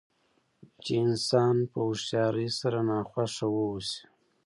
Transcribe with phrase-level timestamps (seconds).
[0.83, 4.01] چې انسان په هوښیارۍ سره ناخوښه واوسي.